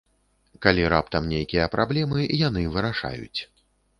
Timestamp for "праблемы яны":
1.75-2.65